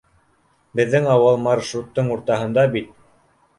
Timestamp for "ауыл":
1.17-1.37